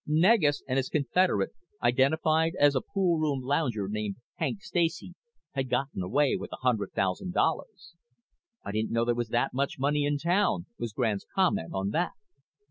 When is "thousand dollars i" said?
6.93-8.71